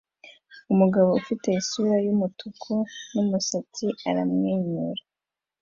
[0.73, 2.73] Umugabo ufite isura yumutuku
[3.13, 5.01] numusatsi aramwenyura